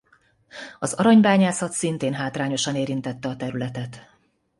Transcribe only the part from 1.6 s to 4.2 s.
szintén hátrányosan érintette a területet.